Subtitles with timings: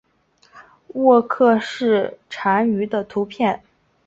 [0.95, 3.61] 沃克氏蟾鱼的图片